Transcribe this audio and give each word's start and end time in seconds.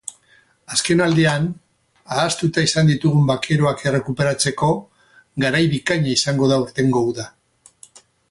Azkenaldian 0.75 1.43
ahaztuta 2.15 2.63
izan 2.69 2.89
ditugun 2.91 3.27
bakeroak 3.31 3.83
errekuperatzeko 3.91 4.71
garai 5.45 5.63
bikaina 5.77 6.13
izango 6.15 6.49
da 6.53 6.61
aurtengo 6.63 7.07
uda. 7.13 7.29